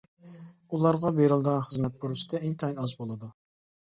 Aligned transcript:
ئۇلارغا 0.77 1.11
بېرىلىدىغان 1.19 1.61
خىزمەت 1.67 2.01
پۇرسىتى 2.05 2.41
ئىنتايىن 2.47 2.79
ئاز 2.85 2.95
بولىدۇ. 3.03 3.33